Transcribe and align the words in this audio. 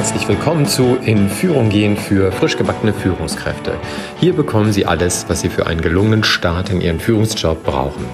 Herzlich 0.00 0.26
willkommen 0.28 0.64
zu 0.64 0.96
In 1.04 1.28
Führung 1.28 1.68
gehen 1.68 1.94
für 1.94 2.32
frisch 2.32 2.56
gebackene 2.56 2.94
Führungskräfte. 2.94 3.74
Hier 4.18 4.32
bekommen 4.32 4.72
Sie 4.72 4.86
alles, 4.86 5.26
was 5.28 5.42
Sie 5.42 5.50
für 5.50 5.66
einen 5.66 5.82
gelungenen 5.82 6.24
Start 6.24 6.70
in 6.70 6.80
Ihren 6.80 6.98
Führungsjob 6.98 7.62
brauchen. 7.64 8.06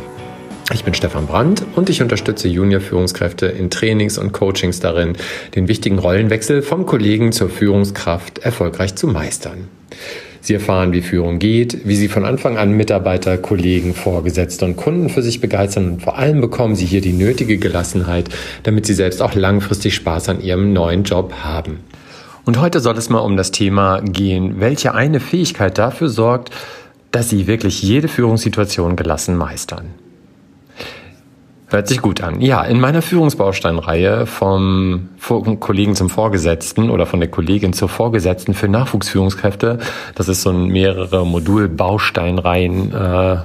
Ich 0.74 0.82
bin 0.82 0.94
Stefan 0.94 1.28
Brandt 1.28 1.64
und 1.76 1.88
ich 1.88 2.02
unterstütze 2.02 2.48
Junior-Führungskräfte 2.48 3.46
in 3.46 3.70
Trainings 3.70 4.18
und 4.18 4.32
Coachings 4.32 4.80
darin, 4.80 5.16
den 5.54 5.68
wichtigen 5.68 6.00
Rollenwechsel 6.00 6.62
vom 6.62 6.86
Kollegen 6.86 7.30
zur 7.30 7.48
Führungskraft 7.48 8.40
erfolgreich 8.40 8.96
zu 8.96 9.06
meistern. 9.06 9.68
Sie 10.46 10.54
erfahren, 10.54 10.92
wie 10.92 11.02
Führung 11.02 11.38
geht, 11.38 11.86
wie 11.86 11.96
Sie 11.96 12.08
von 12.08 12.24
Anfang 12.24 12.56
an 12.56 12.70
Mitarbeiter, 12.70 13.36
Kollegen, 13.36 13.94
Vorgesetzte 13.94 14.64
und 14.64 14.76
Kunden 14.76 15.08
für 15.08 15.22
sich 15.22 15.40
begeistern 15.40 15.88
und 15.88 16.02
vor 16.02 16.18
allem 16.18 16.40
bekommen 16.40 16.76
Sie 16.76 16.86
hier 16.86 17.00
die 17.00 17.12
nötige 17.12 17.58
Gelassenheit, 17.58 18.28
damit 18.62 18.86
Sie 18.86 18.94
selbst 18.94 19.20
auch 19.22 19.34
langfristig 19.34 19.94
Spaß 19.96 20.28
an 20.28 20.40
Ihrem 20.40 20.72
neuen 20.72 21.02
Job 21.02 21.32
haben. 21.42 21.80
Und 22.44 22.60
heute 22.60 22.78
soll 22.78 22.96
es 22.96 23.10
mal 23.10 23.18
um 23.18 23.36
das 23.36 23.50
Thema 23.50 24.00
gehen, 24.02 24.60
welche 24.60 24.94
eine 24.94 25.18
Fähigkeit 25.18 25.78
dafür 25.78 26.08
sorgt, 26.08 26.50
dass 27.10 27.28
Sie 27.28 27.48
wirklich 27.48 27.82
jede 27.82 28.06
Führungssituation 28.06 28.94
gelassen 28.94 29.36
meistern. 29.36 30.05
Hört 31.68 31.88
sich 31.88 32.00
gut 32.00 32.22
an. 32.22 32.40
Ja, 32.40 32.62
in 32.62 32.78
meiner 32.78 33.02
Führungsbausteinreihe 33.02 34.26
vom 34.26 35.08
Kollegen 35.58 35.96
zum 35.96 36.08
Vorgesetzten 36.08 36.90
oder 36.90 37.06
von 37.06 37.18
der 37.18 37.28
Kollegin 37.28 37.72
zur 37.72 37.88
Vorgesetzten 37.88 38.54
für 38.54 38.68
Nachwuchsführungskräfte, 38.68 39.80
das 40.14 40.28
ist 40.28 40.42
so 40.42 40.50
ein 40.50 40.66
mehrere 40.66 41.26
Modulbausteinreihen 41.26 42.94
äh, 42.94 43.38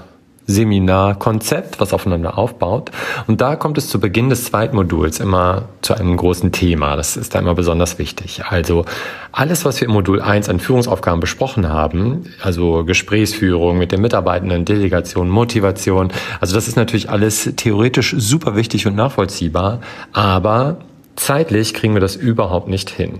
Seminarkonzept, 0.47 1.79
was 1.79 1.93
aufeinander 1.93 2.37
aufbaut. 2.37 2.91
Und 3.27 3.41
da 3.41 3.55
kommt 3.55 3.77
es 3.77 3.89
zu 3.89 3.99
Beginn 3.99 4.29
des 4.29 4.45
zweiten 4.45 4.75
Moduls 4.75 5.19
immer 5.19 5.63
zu 5.81 5.93
einem 5.93 6.17
großen 6.17 6.51
Thema. 6.51 6.95
Das 6.95 7.17
ist 7.17 7.35
da 7.35 7.39
immer 7.39 7.55
besonders 7.55 7.99
wichtig. 7.99 8.43
Also 8.47 8.85
alles, 9.31 9.65
was 9.65 9.79
wir 9.79 9.87
im 9.87 9.93
Modul 9.93 10.21
1 10.21 10.49
an 10.49 10.59
Führungsaufgaben 10.59 11.19
besprochen 11.19 11.69
haben, 11.69 12.25
also 12.41 12.83
Gesprächsführung 12.83 13.77
mit 13.77 13.91
den 13.91 14.01
Mitarbeitenden, 14.01 14.65
Delegation, 14.65 15.29
Motivation, 15.29 16.11
also 16.39 16.55
das 16.55 16.67
ist 16.67 16.75
natürlich 16.75 17.09
alles 17.09 17.49
theoretisch 17.55 18.15
super 18.17 18.55
wichtig 18.55 18.87
und 18.87 18.95
nachvollziehbar, 18.95 19.81
aber 20.11 20.77
zeitlich 21.15 21.73
kriegen 21.73 21.93
wir 21.93 22.01
das 22.01 22.15
überhaupt 22.15 22.67
nicht 22.67 22.89
hin. 22.89 23.19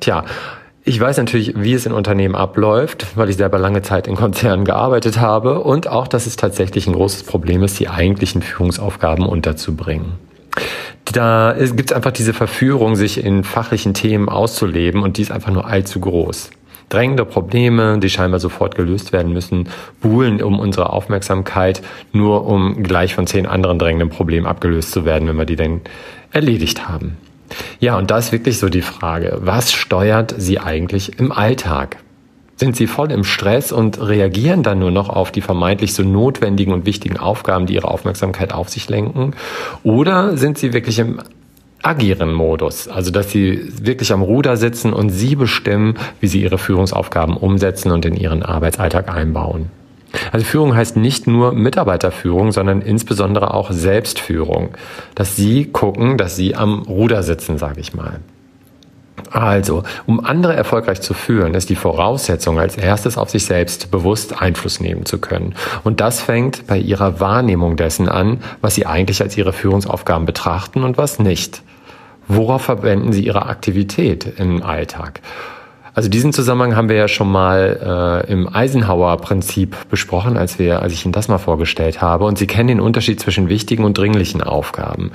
Tja, 0.00 0.24
ich 0.86 1.00
weiß 1.00 1.16
natürlich, 1.16 1.54
wie 1.56 1.72
es 1.72 1.86
in 1.86 1.92
Unternehmen 1.92 2.34
abläuft, 2.34 3.06
weil 3.16 3.30
ich 3.30 3.36
selber 3.36 3.58
lange 3.58 3.80
Zeit 3.80 4.06
in 4.06 4.16
Konzernen 4.16 4.66
gearbeitet 4.66 5.18
habe 5.18 5.60
und 5.60 5.88
auch, 5.88 6.06
dass 6.06 6.26
es 6.26 6.36
tatsächlich 6.36 6.86
ein 6.86 6.92
großes 6.92 7.22
Problem 7.22 7.62
ist, 7.62 7.80
die 7.80 7.88
eigentlichen 7.88 8.42
Führungsaufgaben 8.42 9.24
unterzubringen. 9.24 10.12
Da 11.10 11.54
gibt 11.58 11.90
es 11.90 11.96
einfach 11.96 12.12
diese 12.12 12.34
Verführung, 12.34 12.96
sich 12.96 13.24
in 13.24 13.44
fachlichen 13.44 13.94
Themen 13.94 14.28
auszuleben 14.28 15.02
und 15.02 15.16
die 15.16 15.22
ist 15.22 15.32
einfach 15.32 15.52
nur 15.52 15.66
allzu 15.66 16.00
groß. 16.00 16.50
Drängende 16.90 17.24
Probleme, 17.24 17.98
die 17.98 18.10
scheinbar 18.10 18.40
sofort 18.40 18.74
gelöst 18.74 19.12
werden 19.12 19.32
müssen, 19.32 19.68
buhlen 20.02 20.42
um 20.42 20.58
unsere 20.58 20.90
Aufmerksamkeit, 20.90 21.80
nur 22.12 22.46
um 22.46 22.82
gleich 22.82 23.14
von 23.14 23.26
zehn 23.26 23.46
anderen 23.46 23.78
drängenden 23.78 24.10
Problemen 24.10 24.46
abgelöst 24.46 24.90
zu 24.90 25.06
werden, 25.06 25.26
wenn 25.28 25.36
wir 25.36 25.46
die 25.46 25.56
denn 25.56 25.80
erledigt 26.30 26.86
haben. 26.88 27.16
Ja, 27.80 27.96
und 27.96 28.10
da 28.10 28.18
ist 28.18 28.32
wirklich 28.32 28.58
so 28.58 28.68
die 28.68 28.82
Frage, 28.82 29.38
was 29.40 29.72
steuert 29.72 30.34
Sie 30.38 30.58
eigentlich 30.58 31.18
im 31.18 31.32
Alltag? 31.32 31.98
Sind 32.56 32.76
Sie 32.76 32.86
voll 32.86 33.10
im 33.10 33.24
Stress 33.24 33.72
und 33.72 34.00
reagieren 34.00 34.62
dann 34.62 34.78
nur 34.78 34.92
noch 34.92 35.08
auf 35.08 35.32
die 35.32 35.40
vermeintlich 35.40 35.92
so 35.92 36.04
notwendigen 36.04 36.72
und 36.72 36.86
wichtigen 36.86 37.16
Aufgaben, 37.16 37.66
die 37.66 37.74
Ihre 37.74 37.88
Aufmerksamkeit 37.88 38.52
auf 38.52 38.68
sich 38.68 38.88
lenken? 38.88 39.34
Oder 39.82 40.36
sind 40.36 40.58
Sie 40.58 40.72
wirklich 40.72 41.00
im 41.00 41.20
agieren 41.82 42.32
Modus, 42.32 42.88
also 42.88 43.10
dass 43.10 43.30
Sie 43.30 43.60
wirklich 43.82 44.12
am 44.12 44.22
Ruder 44.22 44.56
sitzen 44.56 44.92
und 44.92 45.10
Sie 45.10 45.34
bestimmen, 45.34 45.94
wie 46.20 46.28
Sie 46.28 46.42
Ihre 46.42 46.58
Führungsaufgaben 46.58 47.36
umsetzen 47.36 47.90
und 47.90 48.06
in 48.06 48.16
Ihren 48.16 48.42
Arbeitsalltag 48.42 49.14
einbauen? 49.14 49.70
Also 50.32 50.44
Führung 50.44 50.74
heißt 50.74 50.96
nicht 50.96 51.26
nur 51.26 51.52
Mitarbeiterführung, 51.52 52.52
sondern 52.52 52.82
insbesondere 52.82 53.54
auch 53.54 53.70
Selbstführung. 53.70 54.70
Dass 55.14 55.36
Sie 55.36 55.66
gucken, 55.66 56.16
dass 56.16 56.36
Sie 56.36 56.54
am 56.54 56.82
Ruder 56.82 57.22
sitzen, 57.22 57.58
sage 57.58 57.80
ich 57.80 57.94
mal. 57.94 58.20
Also, 59.30 59.82
um 60.06 60.24
andere 60.24 60.54
erfolgreich 60.54 61.00
zu 61.00 61.14
führen, 61.14 61.54
ist 61.54 61.68
die 61.68 61.76
Voraussetzung, 61.76 62.58
als 62.58 62.76
erstes 62.76 63.18
auf 63.18 63.30
sich 63.30 63.44
selbst 63.46 63.90
bewusst 63.90 64.40
Einfluss 64.40 64.80
nehmen 64.80 65.06
zu 65.06 65.18
können. 65.18 65.54
Und 65.82 66.00
das 66.00 66.20
fängt 66.20 66.66
bei 66.66 66.78
Ihrer 66.78 67.20
Wahrnehmung 67.20 67.76
dessen 67.76 68.08
an, 68.08 68.40
was 68.60 68.74
Sie 68.74 68.86
eigentlich 68.86 69.22
als 69.22 69.36
Ihre 69.36 69.52
Führungsaufgaben 69.52 70.26
betrachten 70.26 70.84
und 70.84 70.98
was 70.98 71.18
nicht. 71.18 71.62
Worauf 72.28 72.62
verwenden 72.62 73.12
Sie 73.12 73.24
Ihre 73.24 73.46
Aktivität 73.46 74.38
im 74.38 74.62
Alltag? 74.62 75.20
Also 75.94 76.08
diesen 76.08 76.32
Zusammenhang 76.32 76.74
haben 76.74 76.88
wir 76.88 76.96
ja 76.96 77.06
schon 77.06 77.30
mal 77.30 78.24
äh, 78.26 78.32
im 78.32 78.52
Eisenhower-Prinzip 78.52 79.76
besprochen, 79.88 80.36
als 80.36 80.58
wir, 80.58 80.82
als 80.82 80.92
ich 80.92 81.04
Ihnen 81.04 81.12
das 81.12 81.28
mal 81.28 81.38
vorgestellt 81.38 82.02
habe. 82.02 82.24
Und 82.24 82.36
Sie 82.36 82.48
kennen 82.48 82.66
den 82.66 82.80
Unterschied 82.80 83.20
zwischen 83.20 83.48
wichtigen 83.48 83.84
und 83.84 83.96
dringlichen 83.96 84.42
Aufgaben. 84.42 85.12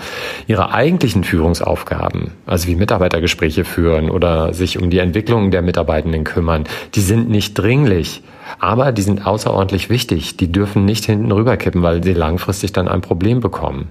Ihre 0.48 0.74
eigentlichen 0.74 1.26
Führungsaufgaben, 1.26 2.32
also 2.46 2.68
wie 2.68 2.78
Mitarbeitergespräche 2.78 3.66
führen 3.66 4.10
oder 4.10 4.54
sich 4.54 4.82
um 4.82 4.90
die 4.90 5.00
Entwicklung 5.00 5.52
der 5.52 5.62
Mitarbeitenden 5.62 6.24
kümmern, 6.24 6.64
die 6.96 7.02
sind 7.02 7.30
nicht 7.30 7.56
dringlich. 7.56 8.24
Aber 8.58 8.94
die 8.94 9.02
sind 9.02 9.28
außerordentlich 9.28 9.90
wichtig. 9.90 10.38
Die 10.38 10.52
dürfen 10.52 10.86
nicht 10.86 11.06
hinten 11.06 11.32
rüberkippen, 11.32 11.84
weil 11.84 12.02
sie 12.04 12.14
langfristig 12.14 12.72
dann 12.72 12.88
ein 12.88 13.02
Problem 13.02 13.42
bekommen. 13.42 13.90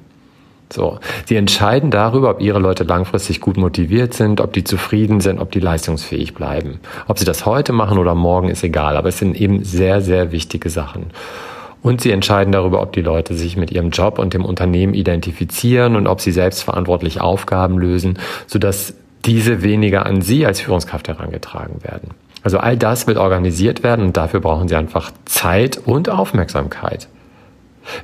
So. 0.72 0.98
Sie 1.26 1.36
entscheiden 1.36 1.90
darüber, 1.90 2.30
ob 2.30 2.40
ihre 2.40 2.58
Leute 2.58 2.84
langfristig 2.84 3.40
gut 3.40 3.56
motiviert 3.56 4.14
sind, 4.14 4.40
ob 4.40 4.52
die 4.52 4.64
zufrieden 4.64 5.20
sind, 5.20 5.40
ob 5.40 5.50
die 5.50 5.60
leistungsfähig 5.60 6.34
bleiben. 6.34 6.80
Ob 7.06 7.18
sie 7.18 7.24
das 7.24 7.46
heute 7.46 7.72
machen 7.72 7.98
oder 7.98 8.14
morgen 8.14 8.48
ist 8.48 8.62
egal, 8.62 8.96
aber 8.96 9.08
es 9.08 9.18
sind 9.18 9.40
eben 9.40 9.64
sehr, 9.64 10.00
sehr 10.00 10.32
wichtige 10.32 10.70
Sachen. 10.70 11.06
Und 11.82 12.00
sie 12.00 12.10
entscheiden 12.10 12.52
darüber, 12.52 12.82
ob 12.82 12.92
die 12.92 13.02
Leute 13.02 13.34
sich 13.34 13.56
mit 13.56 13.70
ihrem 13.70 13.90
Job 13.90 14.18
und 14.18 14.34
dem 14.34 14.44
Unternehmen 14.44 14.94
identifizieren 14.94 15.96
und 15.96 16.06
ob 16.06 16.20
sie 16.20 16.32
selbstverantwortlich 16.32 17.20
Aufgaben 17.20 17.78
lösen, 17.78 18.18
sodass 18.46 18.94
diese 19.24 19.62
weniger 19.62 20.06
an 20.06 20.20
sie 20.20 20.44
als 20.44 20.60
Führungskraft 20.60 21.08
herangetragen 21.08 21.82
werden. 21.82 22.10
Also 22.42 22.58
all 22.58 22.76
das 22.76 23.06
wird 23.06 23.18
organisiert 23.18 23.82
werden 23.82 24.06
und 24.06 24.16
dafür 24.16 24.40
brauchen 24.40 24.68
sie 24.68 24.76
einfach 24.76 25.12
Zeit 25.24 25.78
und 25.84 26.08
Aufmerksamkeit. 26.08 27.08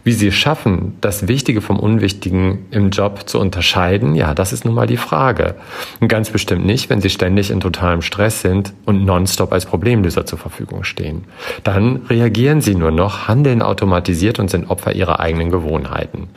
Wie 0.02 0.12
sie 0.12 0.28
es 0.28 0.34
schaffen, 0.34 0.96
das 1.00 1.28
Wichtige 1.28 1.60
vom 1.60 1.78
Unwichtigen 1.78 2.66
im 2.70 2.90
Job 2.90 3.28
zu 3.28 3.38
unterscheiden, 3.38 4.14
ja, 4.14 4.34
das 4.34 4.52
ist 4.52 4.64
nun 4.64 4.74
mal 4.74 4.86
die 4.86 4.96
Frage. 4.96 5.54
Und 6.00 6.08
ganz 6.08 6.30
bestimmt 6.30 6.64
nicht, 6.64 6.90
wenn 6.90 7.00
sie 7.00 7.10
ständig 7.10 7.50
in 7.50 7.60
totalem 7.60 8.02
Stress 8.02 8.40
sind 8.40 8.72
und 8.84 9.04
nonstop 9.04 9.52
als 9.52 9.66
Problemlöser 9.66 10.26
zur 10.26 10.38
Verfügung 10.38 10.84
stehen. 10.84 11.24
Dann 11.62 12.02
reagieren 12.08 12.60
sie 12.60 12.74
nur 12.74 12.90
noch, 12.90 13.28
handeln 13.28 13.62
automatisiert 13.62 14.38
und 14.38 14.50
sind 14.50 14.70
Opfer 14.70 14.94
ihrer 14.94 15.20
eigenen 15.20 15.50
Gewohnheiten. 15.50 16.28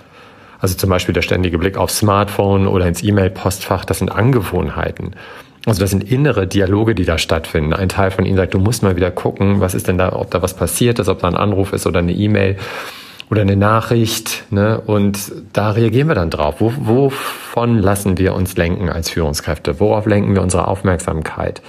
Also 0.60 0.76
zum 0.76 0.90
Beispiel 0.90 1.14
der 1.14 1.22
ständige 1.22 1.58
Blick 1.58 1.78
aufs 1.78 2.00
Smartphone 2.00 2.68
oder 2.68 2.88
ins 2.88 3.04
E-Mail-Postfach, 3.04 3.86
das 3.86 4.00
sind 4.00 4.10
Angewohnheiten. 4.10 5.16
Also 5.68 5.82
das 5.82 5.90
sind 5.90 6.10
innere 6.10 6.48
Dialoge, 6.48 6.96
die 6.96 7.04
da 7.04 7.18
stattfinden. 7.18 7.74
Ein 7.74 7.90
Teil 7.90 8.10
von 8.10 8.26
ihnen 8.26 8.38
sagt, 8.38 8.54
du 8.54 8.60
musst 8.60 8.84
mal 8.84 8.96
wieder 8.96 9.12
gucken, 9.12 9.60
was 9.60 9.76
ist 9.76 9.88
denn 9.88 9.98
da, 9.98 10.14
ob 10.14 10.32
da 10.32 10.42
was 10.42 10.56
passiert 10.56 10.98
ist, 10.98 11.10
ob 11.10 11.20
da 11.20 11.28
ein 11.28 11.36
Anruf 11.36 11.74
ist 11.74 11.86
oder 11.86 12.00
eine 12.00 12.14
E-Mail 12.14 12.58
oder 13.30 13.42
eine 13.42 13.56
Nachricht. 13.56 14.46
Ne? 14.52 14.80
Und 14.86 15.32
da 15.54 15.72
reagieren 15.72 16.08
wir 16.08 16.16
dann 16.16 16.30
drauf. 16.30 16.56
Wo, 16.60 16.72
wovon 16.80 17.78
lassen 17.78 18.18
wir 18.18 18.34
uns 18.34 18.56
lenken 18.58 18.90
als 18.90 19.10
Führungskräfte? 19.10 19.80
Worauf 19.80 20.06
lenken 20.06 20.34
wir 20.34 20.42
unsere 20.42 20.68
Aufmerksamkeit? 20.68 21.62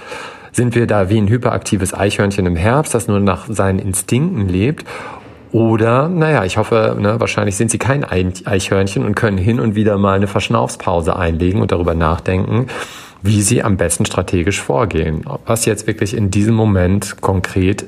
Sind 0.51 0.75
wir 0.75 0.87
da 0.87 1.09
wie 1.09 1.17
ein 1.17 1.27
hyperaktives 1.27 1.93
Eichhörnchen 1.93 2.45
im 2.45 2.55
Herbst, 2.55 2.93
das 2.93 3.07
nur 3.07 3.19
nach 3.19 3.47
seinen 3.49 3.79
Instinkten 3.79 4.47
lebt? 4.47 4.85
Oder, 5.51 6.09
naja, 6.09 6.45
ich 6.45 6.57
hoffe, 6.57 6.95
ne, 6.99 7.19
wahrscheinlich 7.19 7.55
sind 7.55 7.71
Sie 7.71 7.79
kein 7.79 8.03
Eichhörnchen 8.03 9.03
und 9.03 9.15
können 9.15 9.37
hin 9.37 9.59
und 9.59 9.73
wieder 9.73 9.97
mal 9.97 10.15
eine 10.15 10.27
Verschnaufspause 10.27 11.15
einlegen 11.15 11.61
und 11.61 11.71
darüber 11.71 11.95
nachdenken, 11.95 12.67
wie 13.23 13.41
Sie 13.41 13.63
am 13.63 13.75
besten 13.75 14.05
strategisch 14.05 14.61
vorgehen. 14.61 15.25
Was 15.45 15.65
jetzt 15.65 15.87
wirklich 15.87 16.15
in 16.15 16.29
diesem 16.29 16.53
Moment 16.53 17.19
konkret 17.21 17.85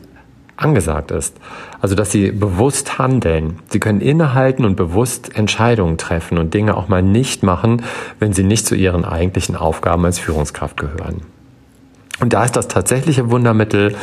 angesagt 0.58 1.12
ist. 1.12 1.36
Also, 1.80 1.96
dass 1.96 2.12
sie 2.12 2.32
bewusst 2.32 3.00
handeln. 3.00 3.60
Sie 3.70 3.80
können 3.80 4.02
innehalten 4.02 4.66
und 4.66 4.76
bewusst 4.76 5.36
Entscheidungen 5.36 5.98
treffen 5.98 6.38
und 6.38 6.54
Dinge 6.54 6.78
auch 6.78 6.88
mal 6.88 7.02
nicht 7.02 7.44
machen, 7.44 7.84
wenn 8.20 8.34
sie 8.34 8.44
nicht 8.44 8.66
zu 8.66 8.76
ihren 8.76 9.06
eigentlichen 9.06 9.56
Aufgaben 9.56 10.06
als 10.06 10.20
Führungskraft 10.20 10.78
gehören. 10.78 11.22
Und 12.20 12.34
da 12.34 12.44
ist 12.44 12.56
das 12.56 12.68
tatsächliche 12.68 13.32
Wundermittel 13.32 13.96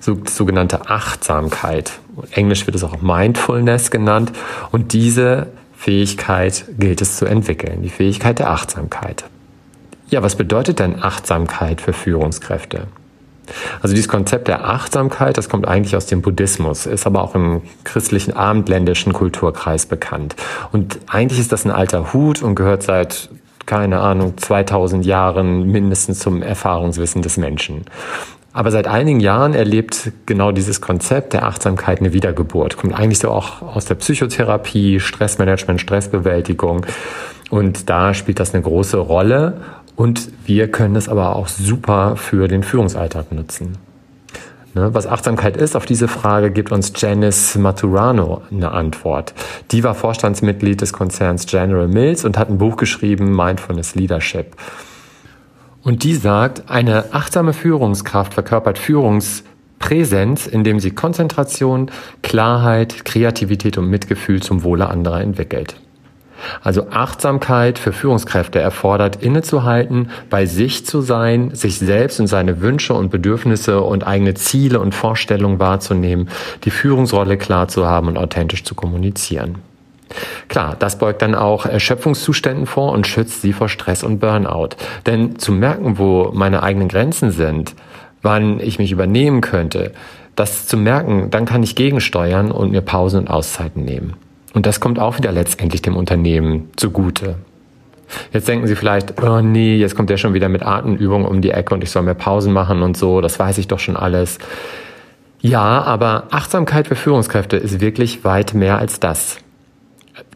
so, 0.00 0.18
sogenannte 0.26 0.88
Achtsamkeit. 0.88 1.92
Englisch 2.30 2.66
wird 2.66 2.74
es 2.74 2.84
auch 2.84 3.02
Mindfulness 3.02 3.90
genannt. 3.90 4.32
Und 4.72 4.94
diese 4.94 5.48
Fähigkeit 5.76 6.64
gilt 6.78 7.02
es 7.02 7.18
zu 7.18 7.26
entwickeln, 7.26 7.82
die 7.82 7.90
Fähigkeit 7.90 8.38
der 8.38 8.50
Achtsamkeit. 8.50 9.24
Ja, 10.08 10.22
was 10.22 10.36
bedeutet 10.36 10.78
denn 10.78 11.02
Achtsamkeit 11.02 11.80
für 11.80 11.92
Führungskräfte? 11.92 12.86
Also 13.82 13.94
dieses 13.94 14.08
Konzept 14.08 14.48
der 14.48 14.68
Achtsamkeit, 14.68 15.36
das 15.36 15.48
kommt 15.48 15.66
eigentlich 15.66 15.96
aus 15.96 16.06
dem 16.06 16.22
Buddhismus, 16.22 16.86
ist 16.86 17.06
aber 17.06 17.22
auch 17.22 17.34
im 17.34 17.62
christlichen 17.84 18.34
abendländischen 18.34 19.12
Kulturkreis 19.12 19.86
bekannt. 19.86 20.36
Und 20.72 20.98
eigentlich 21.06 21.40
ist 21.40 21.52
das 21.52 21.64
ein 21.64 21.70
alter 21.70 22.12
Hut 22.12 22.42
und 22.42 22.54
gehört 22.54 22.82
seit 22.82 23.28
keine 23.66 23.98
Ahnung, 23.98 24.38
2000 24.38 25.04
Jahren 25.04 25.70
mindestens 25.70 26.20
zum 26.20 26.40
Erfahrungswissen 26.40 27.20
des 27.20 27.36
Menschen. 27.36 27.84
Aber 28.52 28.70
seit 28.70 28.88
einigen 28.88 29.20
Jahren 29.20 29.52
erlebt 29.52 30.12
genau 30.24 30.50
dieses 30.50 30.80
Konzept 30.80 31.34
der 31.34 31.44
Achtsamkeit 31.44 32.00
eine 32.00 32.14
Wiedergeburt. 32.14 32.78
Kommt 32.78 32.94
eigentlich 32.94 33.18
so 33.18 33.30
auch 33.30 33.60
aus 33.60 33.84
der 33.84 33.96
Psychotherapie, 33.96 34.98
Stressmanagement, 34.98 35.78
Stressbewältigung. 35.78 36.86
Und 37.50 37.90
da 37.90 38.14
spielt 38.14 38.40
das 38.40 38.54
eine 38.54 38.62
große 38.62 38.96
Rolle. 38.96 39.60
Und 39.96 40.28
wir 40.44 40.70
können 40.70 40.94
es 40.94 41.08
aber 41.08 41.34
auch 41.34 41.48
super 41.48 42.16
für 42.16 42.48
den 42.48 42.62
Führungsalltag 42.62 43.32
nutzen. 43.32 43.78
Ne, 44.74 44.92
was 44.92 45.06
Achtsamkeit 45.06 45.56
ist, 45.56 45.74
auf 45.74 45.86
diese 45.86 46.06
Frage 46.06 46.50
gibt 46.50 46.70
uns 46.70 46.92
Janice 46.94 47.56
Maturano 47.56 48.42
eine 48.50 48.72
Antwort. 48.72 49.32
Die 49.70 49.82
war 49.82 49.94
Vorstandsmitglied 49.94 50.82
des 50.82 50.92
Konzerns 50.92 51.46
General 51.46 51.88
Mills 51.88 52.26
und 52.26 52.36
hat 52.36 52.50
ein 52.50 52.58
Buch 52.58 52.76
geschrieben, 52.76 53.34
Mindfulness 53.34 53.94
Leadership. 53.94 54.54
Und 55.82 56.04
die 56.04 56.14
sagt, 56.14 56.68
eine 56.68 57.14
achtsame 57.14 57.54
Führungskraft 57.54 58.34
verkörpert 58.34 58.76
Führungspräsenz, 58.76 60.46
indem 60.46 60.78
sie 60.78 60.90
Konzentration, 60.90 61.90
Klarheit, 62.22 63.06
Kreativität 63.06 63.78
und 63.78 63.88
Mitgefühl 63.88 64.42
zum 64.42 64.62
Wohle 64.62 64.90
anderer 64.90 65.22
entwickelt. 65.22 65.80
Also 66.62 66.88
Achtsamkeit 66.90 67.78
für 67.78 67.92
Führungskräfte 67.92 68.58
erfordert, 68.58 69.16
innezuhalten, 69.16 70.10
bei 70.30 70.46
sich 70.46 70.86
zu 70.86 71.00
sein, 71.00 71.54
sich 71.54 71.78
selbst 71.78 72.20
und 72.20 72.26
seine 72.26 72.60
Wünsche 72.60 72.94
und 72.94 73.10
Bedürfnisse 73.10 73.80
und 73.80 74.06
eigene 74.06 74.34
Ziele 74.34 74.80
und 74.80 74.94
Vorstellungen 74.94 75.58
wahrzunehmen, 75.58 76.28
die 76.64 76.70
Führungsrolle 76.70 77.36
klar 77.36 77.68
zu 77.68 77.86
haben 77.86 78.08
und 78.08 78.18
authentisch 78.18 78.64
zu 78.64 78.74
kommunizieren. 78.74 79.56
Klar, 80.48 80.76
das 80.78 80.98
beugt 80.98 81.22
dann 81.22 81.34
auch 81.34 81.66
Erschöpfungszuständen 81.66 82.66
vor 82.66 82.92
und 82.92 83.06
schützt 83.06 83.42
sie 83.42 83.52
vor 83.52 83.68
Stress 83.68 84.04
und 84.04 84.18
Burnout. 84.20 84.70
Denn 85.04 85.38
zu 85.38 85.52
merken, 85.52 85.98
wo 85.98 86.30
meine 86.32 86.62
eigenen 86.62 86.88
Grenzen 86.88 87.32
sind, 87.32 87.74
wann 88.22 88.60
ich 88.60 88.78
mich 88.78 88.92
übernehmen 88.92 89.40
könnte, 89.40 89.92
das 90.36 90.66
zu 90.66 90.76
merken, 90.76 91.30
dann 91.30 91.44
kann 91.44 91.62
ich 91.62 91.74
gegensteuern 91.74 92.52
und 92.52 92.70
mir 92.70 92.82
Pausen 92.82 93.20
und 93.20 93.28
Auszeiten 93.28 93.84
nehmen. 93.84 94.14
Und 94.56 94.64
das 94.64 94.80
kommt 94.80 94.98
auch 94.98 95.18
wieder 95.18 95.32
letztendlich 95.32 95.82
dem 95.82 95.96
Unternehmen 95.96 96.70
zugute. 96.76 97.34
Jetzt 98.32 98.48
denken 98.48 98.66
Sie 98.66 98.74
vielleicht, 98.74 99.22
oh 99.22 99.42
nee, 99.42 99.76
jetzt 99.76 99.94
kommt 99.94 100.08
der 100.08 100.16
schon 100.16 100.32
wieder 100.32 100.48
mit 100.48 100.62
Atemübungen 100.62 101.26
um 101.26 101.42
die 101.42 101.50
Ecke 101.50 101.74
und 101.74 101.82
ich 101.82 101.90
soll 101.90 102.04
mehr 102.04 102.14
Pausen 102.14 102.54
machen 102.54 102.80
und 102.80 102.96
so, 102.96 103.20
das 103.20 103.38
weiß 103.38 103.58
ich 103.58 103.68
doch 103.68 103.80
schon 103.80 103.96
alles. 103.98 104.38
Ja, 105.42 105.82
aber 105.82 106.28
Achtsamkeit 106.30 106.86
für 106.86 106.96
Führungskräfte 106.96 107.58
ist 107.58 107.82
wirklich 107.82 108.24
weit 108.24 108.54
mehr 108.54 108.78
als 108.78 108.98
das. 108.98 109.36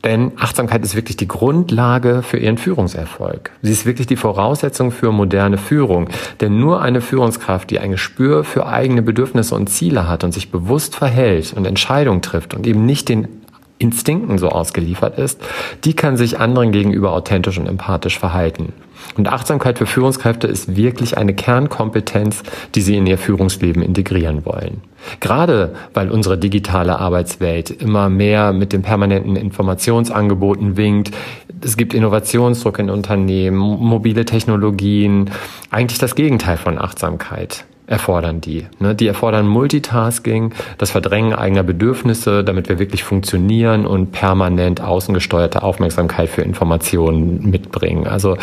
Denn 0.04 0.32
Achtsamkeit 0.36 0.84
ist 0.84 0.94
wirklich 0.94 1.16
die 1.16 1.28
Grundlage 1.28 2.22
für 2.22 2.36
ihren 2.36 2.58
Führungserfolg. 2.58 3.50
Sie 3.62 3.72
ist 3.72 3.86
wirklich 3.86 4.06
die 4.06 4.16
Voraussetzung 4.16 4.90
für 4.90 5.12
moderne 5.12 5.56
Führung. 5.56 6.10
Denn 6.40 6.60
nur 6.60 6.82
eine 6.82 7.00
Führungskraft, 7.00 7.70
die 7.70 7.78
ein 7.78 7.92
Gespür 7.92 8.44
für 8.44 8.66
eigene 8.66 9.00
Bedürfnisse 9.00 9.54
und 9.54 9.68
Ziele 9.68 10.06
hat 10.06 10.24
und 10.24 10.32
sich 10.32 10.50
bewusst 10.50 10.96
verhält 10.96 11.54
und 11.56 11.66
Entscheidungen 11.66 12.20
trifft 12.20 12.52
und 12.52 12.66
eben 12.66 12.84
nicht 12.84 13.08
den 13.08 13.39
Instinkten 13.80 14.38
so 14.38 14.50
ausgeliefert 14.50 15.18
ist, 15.18 15.40
die 15.84 15.94
kann 15.94 16.16
sich 16.16 16.38
anderen 16.38 16.70
gegenüber 16.70 17.12
authentisch 17.12 17.58
und 17.58 17.66
empathisch 17.66 18.18
verhalten. 18.18 18.74
Und 19.16 19.28
Achtsamkeit 19.28 19.78
für 19.78 19.86
Führungskräfte 19.86 20.46
ist 20.46 20.76
wirklich 20.76 21.16
eine 21.16 21.32
Kernkompetenz, 21.34 22.42
die 22.74 22.82
sie 22.82 22.96
in 22.96 23.06
ihr 23.06 23.16
Führungsleben 23.16 23.82
integrieren 23.82 24.44
wollen. 24.44 24.82
Gerade 25.20 25.74
weil 25.94 26.10
unsere 26.10 26.36
digitale 26.36 26.98
Arbeitswelt 26.98 27.70
immer 27.70 28.10
mehr 28.10 28.52
mit 28.52 28.74
den 28.74 28.82
permanenten 28.82 29.36
Informationsangeboten 29.36 30.76
winkt. 30.76 31.12
Es 31.64 31.78
gibt 31.78 31.94
Innovationsdruck 31.94 32.78
in 32.78 32.90
Unternehmen, 32.90 33.56
mobile 33.56 34.26
Technologien, 34.26 35.30
eigentlich 35.70 35.98
das 35.98 36.14
Gegenteil 36.14 36.58
von 36.58 36.78
Achtsamkeit 36.78 37.64
erfordern 37.90 38.40
die. 38.40 38.66
Ne? 38.78 38.94
Die 38.94 39.08
erfordern 39.08 39.48
Multitasking, 39.48 40.54
das 40.78 40.92
Verdrängen 40.92 41.34
eigener 41.34 41.64
Bedürfnisse, 41.64 42.44
damit 42.44 42.68
wir 42.68 42.78
wirklich 42.78 43.02
funktionieren 43.02 43.84
und 43.84 44.12
permanent 44.12 44.80
außengesteuerte 44.80 45.64
Aufmerksamkeit 45.64 46.28
für 46.28 46.42
Informationen 46.42 47.50
mitbringen. 47.50 48.06
Also 48.06 48.36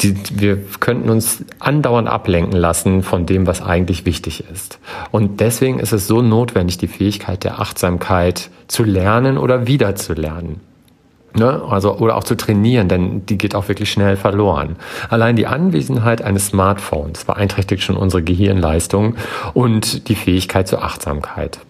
die, 0.00 0.16
wir 0.32 0.58
könnten 0.80 1.10
uns 1.10 1.44
andauernd 1.58 2.08
ablenken 2.08 2.58
lassen 2.58 3.02
von 3.02 3.26
dem, 3.26 3.46
was 3.46 3.60
eigentlich 3.62 4.06
wichtig 4.06 4.44
ist. 4.50 4.78
Und 5.10 5.40
deswegen 5.40 5.78
ist 5.78 5.92
es 5.92 6.06
so 6.06 6.22
notwendig, 6.22 6.78
die 6.78 6.88
Fähigkeit 6.88 7.44
der 7.44 7.60
Achtsamkeit 7.60 8.48
zu 8.66 8.82
lernen 8.82 9.36
oder 9.36 9.66
wiederzulernen. 9.66 10.60
Ne? 11.36 11.62
Also, 11.68 11.96
oder 11.98 12.16
auch 12.16 12.24
zu 12.24 12.36
trainieren, 12.36 12.88
denn 12.88 13.26
die 13.26 13.38
geht 13.38 13.54
auch 13.54 13.68
wirklich 13.68 13.90
schnell 13.90 14.16
verloren. 14.16 14.76
Allein 15.10 15.36
die 15.36 15.46
Anwesenheit 15.46 16.22
eines 16.22 16.48
Smartphones 16.48 17.24
beeinträchtigt 17.24 17.82
schon 17.82 17.96
unsere 17.96 18.22
Gehirnleistung 18.22 19.16
und 19.52 20.08
die 20.08 20.14
Fähigkeit 20.14 20.66
zur 20.66 20.82
Achtsamkeit. 20.82 21.60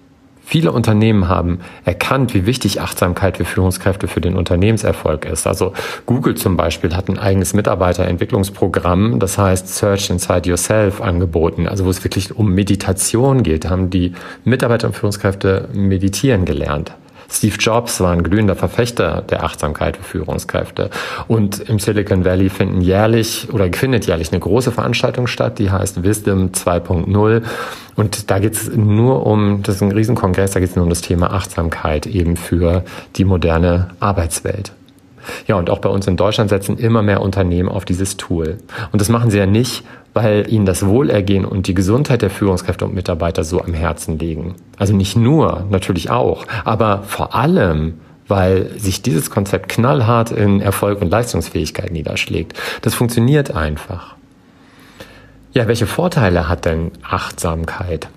Viele 0.48 0.70
Unternehmen 0.70 1.28
haben 1.28 1.58
erkannt, 1.84 2.32
wie 2.32 2.46
wichtig 2.46 2.80
Achtsamkeit 2.80 3.36
für 3.36 3.44
Führungskräfte 3.44 4.06
für 4.06 4.20
den 4.20 4.36
Unternehmenserfolg 4.36 5.24
ist. 5.24 5.44
Also 5.44 5.72
Google 6.06 6.36
zum 6.36 6.56
Beispiel 6.56 6.94
hat 6.94 7.08
ein 7.08 7.18
eigenes 7.18 7.52
Mitarbeiterentwicklungsprogramm, 7.52 9.18
das 9.18 9.38
heißt 9.38 9.74
Search 9.74 10.08
Inside 10.08 10.48
Yourself 10.48 11.00
angeboten, 11.00 11.66
also 11.66 11.84
wo 11.84 11.90
es 11.90 12.04
wirklich 12.04 12.36
um 12.36 12.54
Meditation 12.54 13.42
geht, 13.42 13.68
haben 13.68 13.90
die 13.90 14.12
Mitarbeiter 14.44 14.86
und 14.86 14.92
Führungskräfte 14.94 15.68
meditieren 15.72 16.44
gelernt. 16.44 16.92
Steve 17.30 17.56
Jobs 17.58 18.00
war 18.00 18.12
ein 18.12 18.22
glühender 18.22 18.56
Verfechter 18.56 19.22
der 19.22 19.44
Achtsamkeit 19.44 19.96
für 19.96 20.02
Führungskräfte. 20.02 20.90
Und 21.28 21.60
im 21.60 21.78
Silicon 21.78 22.24
Valley 22.24 22.48
finden 22.48 22.80
jährlich 22.80 23.48
oder 23.52 23.70
findet 23.72 24.06
jährlich 24.06 24.32
eine 24.32 24.40
große 24.40 24.72
Veranstaltung 24.72 25.26
statt, 25.26 25.58
die 25.58 25.70
heißt 25.70 26.02
Wisdom 26.02 26.50
2.0. 26.52 27.42
Und 27.96 28.30
da 28.30 28.38
geht 28.38 28.54
es 28.54 28.70
nur 28.74 29.26
um, 29.26 29.62
das 29.62 29.76
ist 29.76 29.82
ein 29.82 29.92
Riesenkongress, 29.92 30.52
da 30.52 30.60
geht 30.60 30.70
es 30.70 30.76
nur 30.76 30.84
um 30.84 30.90
das 30.90 31.00
Thema 31.00 31.32
Achtsamkeit 31.32 32.06
eben 32.06 32.36
für 32.36 32.84
die 33.16 33.24
moderne 33.24 33.88
Arbeitswelt. 34.00 34.72
Ja, 35.46 35.56
und 35.56 35.70
auch 35.70 35.78
bei 35.78 35.88
uns 35.88 36.06
in 36.06 36.16
Deutschland 36.16 36.50
setzen 36.50 36.78
immer 36.78 37.02
mehr 37.02 37.20
Unternehmen 37.20 37.68
auf 37.68 37.84
dieses 37.84 38.16
Tool. 38.16 38.58
Und 38.92 39.00
das 39.00 39.08
machen 39.08 39.30
sie 39.30 39.38
ja 39.38 39.46
nicht, 39.46 39.84
weil 40.14 40.50
ihnen 40.50 40.64
das 40.64 40.86
Wohlergehen 40.86 41.44
und 41.44 41.66
die 41.66 41.74
Gesundheit 41.74 42.22
der 42.22 42.30
Führungskräfte 42.30 42.86
und 42.86 42.94
Mitarbeiter 42.94 43.44
so 43.44 43.60
am 43.60 43.74
Herzen 43.74 44.18
liegen. 44.18 44.54
Also 44.78 44.94
nicht 44.94 45.16
nur, 45.16 45.66
natürlich 45.70 46.10
auch, 46.10 46.46
aber 46.64 47.02
vor 47.02 47.34
allem, 47.34 47.94
weil 48.28 48.70
sich 48.78 49.02
dieses 49.02 49.30
Konzept 49.30 49.68
knallhart 49.68 50.30
in 50.32 50.60
Erfolg 50.60 51.00
und 51.02 51.10
Leistungsfähigkeit 51.10 51.92
niederschlägt. 51.92 52.54
Das 52.82 52.94
funktioniert 52.94 53.54
einfach. 53.54 54.16
Ja, 55.52 55.68
welche 55.68 55.86
Vorteile 55.86 56.48
hat 56.48 56.64
denn 56.64 56.90
Achtsamkeit? 57.02 58.08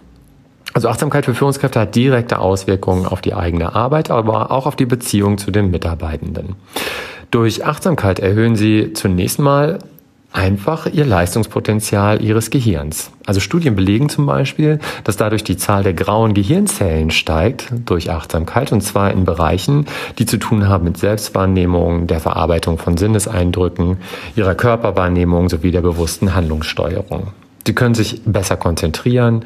Also 0.73 0.87
Achtsamkeit 0.87 1.25
für 1.25 1.33
Führungskräfte 1.33 1.79
hat 1.79 1.95
direkte 1.95 2.39
Auswirkungen 2.39 3.05
auf 3.05 3.21
die 3.21 3.33
eigene 3.33 3.75
Arbeit, 3.75 4.11
aber 4.11 4.51
auch 4.51 4.65
auf 4.65 4.75
die 4.75 4.85
Beziehung 4.85 5.37
zu 5.37 5.51
den 5.51 5.71
Mitarbeitenden. 5.71 6.55
Durch 7.31 7.65
Achtsamkeit 7.65 8.19
erhöhen 8.19 8.55
sie 8.55 8.93
zunächst 8.93 9.39
mal 9.39 9.79
einfach 10.31 10.85
ihr 10.85 11.05
Leistungspotenzial 11.05 12.23
ihres 12.23 12.49
Gehirns. 12.49 13.11
Also 13.25 13.39
Studien 13.39 13.75
belegen 13.75 14.09
zum 14.09 14.25
Beispiel, 14.25 14.79
dass 15.03 15.17
dadurch 15.17 15.43
die 15.43 15.57
Zahl 15.57 15.83
der 15.83 15.93
grauen 15.93 16.33
Gehirnzellen 16.33 17.09
steigt 17.09 17.71
durch 17.85 18.11
Achtsamkeit 18.11 18.71
und 18.71 18.81
zwar 18.81 19.11
in 19.11 19.25
Bereichen, 19.25 19.85
die 20.19 20.25
zu 20.25 20.37
tun 20.37 20.67
haben 20.67 20.83
mit 20.83 20.97
Selbstwahrnehmung, 20.97 22.07
der 22.07 22.19
Verarbeitung 22.19 22.77
von 22.77 22.97
Sinneseindrücken, 22.97 23.97
ihrer 24.35 24.55
Körperwahrnehmung 24.55 25.49
sowie 25.49 25.71
der 25.71 25.81
bewussten 25.81 26.35
Handlungssteuerung. 26.35 27.29
Sie 27.69 27.75
können 27.75 27.93
sich 27.93 28.23
besser 28.25 28.57
konzentrieren, 28.57 29.45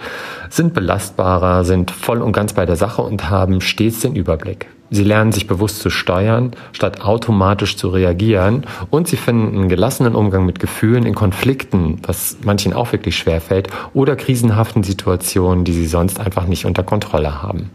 sind 0.50 0.74
belastbarer, 0.74 1.66
sind 1.66 1.92
voll 1.92 2.22
und 2.22 2.32
ganz 2.32 2.54
bei 2.54 2.66
der 2.66 2.78
Sache 2.78 3.02
und 3.02 3.30
haben 3.30 3.60
stets 3.60 4.00
den 4.00 4.16
Überblick. 4.16 4.68
Sie 4.90 5.04
lernen 5.04 5.34
sich 5.34 5.46
bewusst 5.46 5.82
zu 5.82 5.90
steuern, 5.90 6.52
statt 6.72 7.02
automatisch 7.02 7.76
zu 7.76 7.90
reagieren 7.90 8.66
und 8.90 9.10
sie 9.10 9.18
finden 9.18 9.58
einen 9.58 9.68
gelassenen 9.68 10.16
Umgang 10.16 10.46
mit 10.46 10.62
Gefühlen 10.62 11.06
in 11.06 11.16
Konflikten, 11.16 12.00
was 12.08 12.38
manchen 12.46 12.72
auch 12.72 12.94
wirklich 12.94 13.18
schwer 13.18 13.42
fällt, 13.42 13.68
oder 13.94 14.16
krisenhaften 14.16 14.84
Situationen, 14.84 15.66
die 15.66 15.74
sie 15.74 15.88
sonst 15.88 16.18
einfach 16.22 16.48
nicht 16.48 16.66
unter 16.66 16.84
Kontrolle 16.84 17.44
haben. 17.44 17.72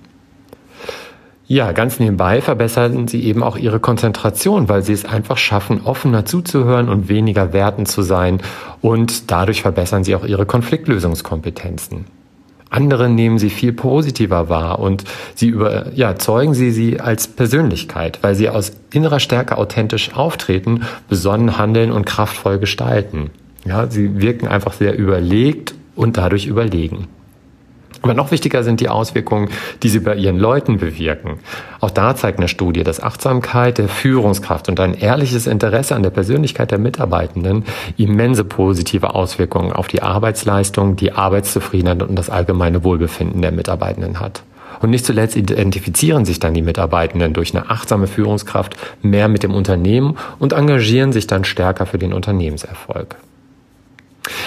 Ja, 1.51 1.73
ganz 1.73 1.99
nebenbei 1.99 2.43
verbessern 2.43 3.09
sie 3.09 3.25
eben 3.25 3.43
auch 3.43 3.57
ihre 3.57 3.81
Konzentration, 3.81 4.69
weil 4.69 4.83
sie 4.83 4.93
es 4.93 5.07
einfach 5.07 5.39
schaffen, 5.39 5.81
offener 5.83 6.27
zuzuhören 6.27 6.91
und 6.91 7.09
weniger 7.09 7.55
wertend 7.55 7.89
zu 7.89 8.03
sein 8.03 8.41
und 8.83 9.31
dadurch 9.31 9.63
verbessern 9.63 10.05
sie 10.05 10.15
auch 10.15 10.27
ihre 10.27 10.45
Konfliktlösungskompetenzen. 10.45 12.05
Andere 12.69 13.09
nehmen 13.09 13.39
sie 13.39 13.49
viel 13.49 13.73
positiver 13.73 14.51
wahr 14.51 14.79
und 14.79 15.05
sie 15.35 15.49
über, 15.49 15.91
ja, 15.95 16.17
zeugen 16.17 16.53
sie 16.53 16.71
sie 16.71 17.01
als 17.01 17.29
Persönlichkeit, 17.29 18.19
weil 18.21 18.35
sie 18.35 18.51
aus 18.51 18.73
innerer 18.93 19.19
Stärke 19.19 19.57
authentisch 19.57 20.15
auftreten, 20.15 20.83
besonnen 21.09 21.57
handeln 21.57 21.93
und 21.93 22.05
kraftvoll 22.05 22.59
gestalten. 22.59 23.31
Ja, 23.65 23.87
sie 23.91 24.21
wirken 24.21 24.49
einfach 24.49 24.75
sehr 24.75 24.99
überlegt 24.99 25.75
und 25.97 26.19
dadurch 26.19 26.47
überlegen. 26.47 27.07
Aber 28.03 28.15
noch 28.15 28.31
wichtiger 28.31 28.63
sind 28.63 28.81
die 28.81 28.89
Auswirkungen, 28.89 29.49
die 29.83 29.89
sie 29.89 30.01
bei 30.01 30.15
ihren 30.15 30.39
Leuten 30.39 30.79
bewirken. 30.79 31.39
Auch 31.81 31.91
da 31.91 32.15
zeigt 32.15 32.39
eine 32.39 32.49
Studie, 32.49 32.85
dass 32.85 33.03
Achtsamkeit 33.03 33.79
der 33.79 33.89
Führungskraft 33.89 34.69
und 34.69 34.79
ein 34.81 34.95
ehrliches 34.95 35.47
Interesse 35.47 35.95
an 35.95 36.03
der 36.03 36.11
Persönlichkeit 36.11 36.71
der 36.71 36.79
Mitarbeitenden 36.79 37.65
immense 37.97 38.45
positive 38.45 39.15
Auswirkungen 39.15 39.73
auf 39.73 39.89
die 39.89 40.03
Arbeitsleistung, 40.03 40.97
die 40.97 41.13
Arbeitszufriedenheit 41.13 42.03
und 42.03 42.17
das 42.17 42.31
allgemeine 42.31 42.85
Wohlbefinden 42.85 43.43
der 43.43 43.53
Mitarbeitenden 43.53 44.21
hat. 44.21 44.43
Und 44.81 44.91
nicht 44.91 45.05
zuletzt 45.05 45.37
identifizieren 45.37 46.25
sich 46.25 46.39
dann 46.39 46.55
die 46.55 46.63
Mitarbeitenden 46.63 47.33
durch 47.33 47.55
eine 47.55 47.69
achtsame 47.71 48.07
Führungskraft 48.07 48.77
mehr 49.03 49.29
mit 49.29 49.43
dem 49.43 49.55
Unternehmen 49.55 50.17
und 50.39 50.53
engagieren 50.53 51.13
sich 51.13 51.27
dann 51.27 51.45
stärker 51.45 51.87
für 51.87 51.99
den 51.99 52.13
Unternehmenserfolg. 52.13 53.17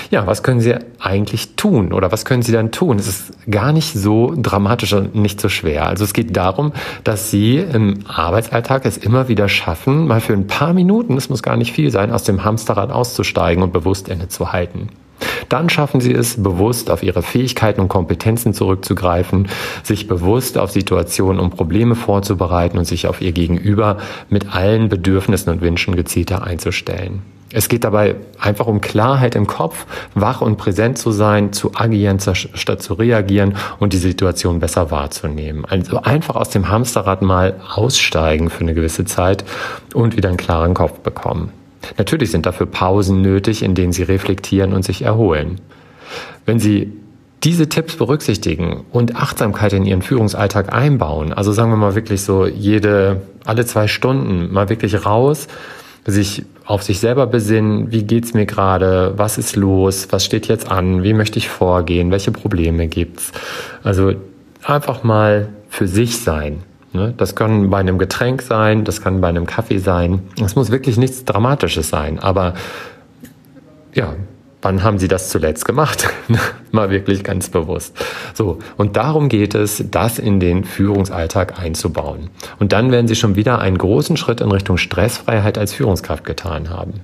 Ja, 0.09 0.27
was 0.27 0.43
können 0.43 0.61
Sie 0.61 0.75
eigentlich 0.99 1.55
tun 1.55 1.93
oder 1.93 2.11
was 2.11 2.25
können 2.25 2.41
Sie 2.41 2.51
dann 2.51 2.71
tun? 2.71 2.99
Es 2.99 3.07
ist 3.07 3.33
gar 3.49 3.71
nicht 3.71 3.93
so 3.93 4.33
dramatisch 4.35 4.93
und 4.93 5.15
nicht 5.15 5.41
so 5.41 5.49
schwer. 5.49 5.87
Also 5.87 6.03
es 6.03 6.13
geht 6.13 6.35
darum, 6.35 6.73
dass 7.03 7.31
Sie 7.31 7.57
im 7.57 7.99
Arbeitsalltag 8.07 8.85
es 8.85 8.97
immer 8.97 9.27
wieder 9.27 9.49
schaffen, 9.49 10.07
mal 10.07 10.21
für 10.21 10.33
ein 10.33 10.47
paar 10.47 10.73
Minuten, 10.73 11.17
es 11.17 11.29
muss 11.29 11.43
gar 11.43 11.57
nicht 11.57 11.73
viel 11.73 11.91
sein, 11.91 12.11
aus 12.11 12.23
dem 12.23 12.43
Hamsterrad 12.43 12.91
auszusteigen 12.91 13.63
und 13.63 13.73
bewusst 13.73 14.09
innezuhalten. 14.09 14.89
Dann 15.49 15.69
schaffen 15.69 16.01
Sie 16.01 16.13
es, 16.13 16.41
bewusst 16.41 16.89
auf 16.89 17.03
Ihre 17.03 17.21
Fähigkeiten 17.21 17.81
und 17.81 17.89
Kompetenzen 17.89 18.53
zurückzugreifen, 18.53 19.49
sich 19.83 20.07
bewusst 20.07 20.57
auf 20.57 20.71
Situationen 20.71 21.39
und 21.39 21.55
Probleme 21.55 21.95
vorzubereiten 21.95 22.77
und 22.77 22.85
sich 22.85 23.07
auf 23.07 23.21
Ihr 23.21 23.31
Gegenüber 23.31 23.97
mit 24.29 24.55
allen 24.55 24.89
Bedürfnissen 24.89 25.51
und 25.51 25.61
Wünschen 25.61 25.95
gezielter 25.95 26.43
einzustellen. 26.43 27.21
Es 27.53 27.67
geht 27.67 27.83
dabei 27.83 28.15
einfach 28.39 28.67
um 28.67 28.81
Klarheit 28.81 29.35
im 29.35 29.47
Kopf, 29.47 29.85
wach 30.15 30.41
und 30.41 30.57
präsent 30.57 30.97
zu 30.97 31.11
sein, 31.11 31.53
zu 31.53 31.71
agieren, 31.75 32.19
statt 32.19 32.81
zu 32.81 32.93
reagieren 32.93 33.55
und 33.79 33.93
die 33.93 33.97
Situation 33.97 34.59
besser 34.59 34.91
wahrzunehmen. 34.91 35.65
Also 35.65 36.01
einfach 36.01 36.35
aus 36.35 36.49
dem 36.49 36.69
Hamsterrad 36.69 37.21
mal 37.21 37.59
aussteigen 37.73 38.49
für 38.49 38.61
eine 38.61 38.73
gewisse 38.73 39.05
Zeit 39.05 39.43
und 39.93 40.15
wieder 40.15 40.29
einen 40.29 40.37
klaren 40.37 40.73
Kopf 40.73 40.99
bekommen. 40.99 41.51
Natürlich 41.97 42.31
sind 42.31 42.45
dafür 42.45 42.67
Pausen 42.67 43.21
nötig, 43.21 43.63
in 43.63 43.75
denen 43.75 43.91
Sie 43.91 44.03
reflektieren 44.03 44.73
und 44.73 44.83
sich 44.85 45.01
erholen. 45.01 45.59
Wenn 46.45 46.59
Sie 46.59 46.93
diese 47.43 47.69
Tipps 47.69 47.95
berücksichtigen 47.95 48.85
und 48.91 49.15
Achtsamkeit 49.15 49.73
in 49.73 49.85
Ihren 49.85 50.03
Führungsalltag 50.03 50.71
einbauen, 50.71 51.33
also 51.33 51.51
sagen 51.51 51.71
wir 51.71 51.77
mal 51.77 51.95
wirklich 51.95 52.21
so 52.21 52.45
jede, 52.45 53.21
alle 53.45 53.65
zwei 53.65 53.87
Stunden 53.87 54.53
mal 54.53 54.69
wirklich 54.69 55.05
raus, 55.05 55.47
sich 56.05 56.43
auf 56.65 56.83
sich 56.83 56.99
selber 56.99 57.27
besinnen, 57.27 57.91
wie 57.91 58.03
geht's 58.03 58.33
mir 58.33 58.45
gerade, 58.45 59.13
was 59.17 59.37
ist 59.37 59.55
los, 59.55 60.07
was 60.11 60.25
steht 60.25 60.47
jetzt 60.47 60.71
an, 60.71 61.03
wie 61.03 61.13
möchte 61.13 61.37
ich 61.37 61.49
vorgehen, 61.49 62.11
welche 62.11 62.31
Probleme 62.31 62.87
gibt's. 62.87 63.31
Also 63.83 64.13
einfach 64.63 65.03
mal 65.03 65.49
für 65.69 65.87
sich 65.87 66.19
sein. 66.19 66.63
Ne? 66.93 67.13
Das 67.17 67.35
kann 67.35 67.69
bei 67.69 67.79
einem 67.79 67.97
Getränk 67.97 68.41
sein, 68.41 68.83
das 68.83 69.01
kann 69.01 69.21
bei 69.21 69.29
einem 69.29 69.45
Kaffee 69.45 69.79
sein. 69.79 70.21
Es 70.43 70.55
muss 70.55 70.71
wirklich 70.71 70.97
nichts 70.97 71.25
Dramatisches 71.25 71.89
sein, 71.89 72.19
aber 72.19 72.53
ja, 73.93 74.15
Wann 74.61 74.83
haben 74.83 74.99
Sie 74.99 75.07
das 75.07 75.29
zuletzt 75.29 75.65
gemacht? 75.65 76.07
Mal 76.71 76.91
wirklich 76.91 77.23
ganz 77.23 77.49
bewusst. 77.49 77.95
So. 78.35 78.59
Und 78.77 78.95
darum 78.95 79.27
geht 79.27 79.55
es, 79.55 79.83
das 79.89 80.19
in 80.19 80.39
den 80.39 80.63
Führungsalltag 80.65 81.59
einzubauen. 81.59 82.29
Und 82.59 82.71
dann 82.71 82.91
werden 82.91 83.07
Sie 83.07 83.15
schon 83.15 83.35
wieder 83.35 83.59
einen 83.59 83.79
großen 83.79 84.17
Schritt 84.17 84.39
in 84.39 84.51
Richtung 84.51 84.77
Stressfreiheit 84.77 85.57
als 85.57 85.73
Führungskraft 85.73 86.25
getan 86.25 86.69
haben. 86.69 87.01